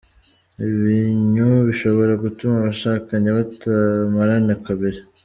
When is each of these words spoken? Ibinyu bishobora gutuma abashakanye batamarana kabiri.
Ibinyu 0.67 1.49
bishobora 1.67 2.13
gutuma 2.23 2.53
abashakanye 2.57 3.29
batamarana 3.37 4.53
kabiri. 4.65 4.99